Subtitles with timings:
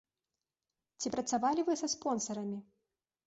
[1.03, 2.57] Ці працавалі вы са спонсарамі?